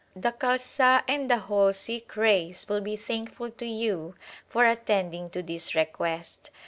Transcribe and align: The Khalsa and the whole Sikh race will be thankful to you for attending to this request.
The 0.15 0.31
Khalsa 0.31 1.03
and 1.07 1.29
the 1.29 1.37
whole 1.37 1.71
Sikh 1.71 2.17
race 2.17 2.67
will 2.67 2.81
be 2.81 2.95
thankful 2.95 3.51
to 3.51 3.67
you 3.67 4.15
for 4.49 4.65
attending 4.65 5.27
to 5.29 5.43
this 5.43 5.75
request. 5.75 6.49